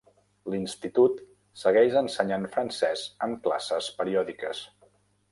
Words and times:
L'institut 0.51 1.19
segueix 1.63 1.97
ensenyant 2.01 2.47
francès 2.55 3.03
amb 3.27 3.37
classes 3.49 3.91
periòdiques. 3.99 4.63